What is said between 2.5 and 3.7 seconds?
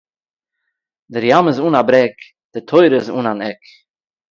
די תּורה איז אָן אַן עק.